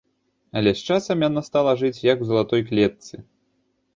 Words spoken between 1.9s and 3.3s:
як у залатой клетцы.